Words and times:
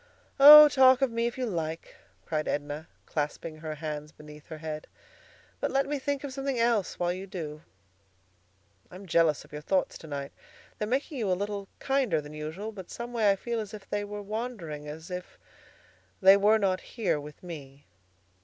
"Oh! 0.39 0.67
talk 0.67 1.03
of 1.03 1.11
me 1.11 1.27
if 1.27 1.37
you 1.37 1.45
like," 1.45 1.95
cried 2.25 2.47
Edna, 2.47 2.87
clasping 3.05 3.57
her 3.57 3.75
hands 3.75 4.11
beneath 4.11 4.47
her 4.47 4.57
head; 4.57 4.87
"but 5.59 5.69
let 5.69 5.85
me 5.85 5.99
think 5.99 6.23
of 6.23 6.33
something 6.33 6.57
else 6.57 6.97
while 6.97 7.13
you 7.13 7.27
do." 7.27 7.61
"I'm 8.89 9.05
jealous 9.05 9.45
of 9.45 9.51
your 9.51 9.61
thoughts 9.61 9.99
to 9.99 10.07
night. 10.07 10.31
They're 10.79 10.87
making 10.87 11.19
you 11.19 11.31
a 11.31 11.37
little 11.37 11.67
kinder 11.77 12.19
than 12.19 12.33
usual; 12.33 12.71
but 12.71 12.89
some 12.89 13.13
way 13.13 13.29
I 13.29 13.35
feel 13.35 13.59
as 13.59 13.75
if 13.75 13.87
they 13.87 14.03
were 14.03 14.23
wandering, 14.23 14.87
as 14.87 15.11
if 15.11 15.37
they 16.19 16.35
were 16.35 16.57
not 16.57 16.81
here 16.97 17.19
with 17.19 17.43
me." 17.43 17.85